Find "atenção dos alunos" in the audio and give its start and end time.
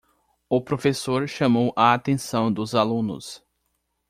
1.93-3.45